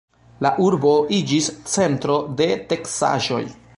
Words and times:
La 0.45 0.51
urbo 0.67 0.93
iĝis 1.17 1.49
centro 1.73 2.17
de 2.41 2.49
teksaĵoj. 2.73 3.43